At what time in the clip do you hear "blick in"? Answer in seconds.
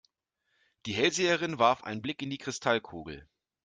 2.01-2.31